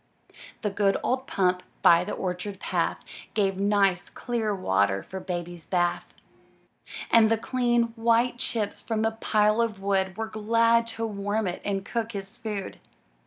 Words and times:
The 0.63 0.71
good 0.71 0.97
old 1.03 1.27
pump 1.27 1.61
by 1.83 2.03
the 2.03 2.13
orchard 2.13 2.59
path, 2.59 3.05
Gave 3.35 3.57
nice, 3.59 4.09
clear 4.09 4.55
water 4.55 5.03
for 5.03 5.19
Baby's 5.19 5.67
bath. 5.67 6.11
And 7.11 7.29
the 7.29 7.37
clean, 7.37 7.93
white 7.95 8.39
chips 8.39 8.81
from 8.81 9.03
the 9.03 9.11
pile 9.11 9.61
of 9.61 9.79
wood 9.79 10.17
Were 10.17 10.25
glad 10.25 10.87
to 10.97 11.05
warm 11.05 11.45
it 11.45 11.61
and 11.63 11.85
cook 11.85 12.13
his 12.13 12.35
food. 12.35 12.79